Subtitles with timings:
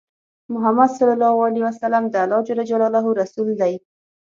[0.53, 3.73] محمد صلی الله عليه وسلم د الله جل جلاله رسول دی۔